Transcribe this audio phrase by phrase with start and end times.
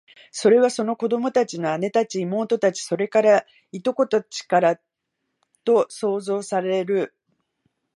[0.31, 4.79] それは、その子供の姉たち、妹たち、それから、従姉妹たちか
[5.63, 7.15] と想像される